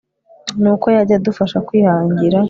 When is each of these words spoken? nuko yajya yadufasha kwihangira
nuko 0.61 0.85
yajya 0.95 1.15
yadufasha 1.15 1.57
kwihangira 1.67 2.37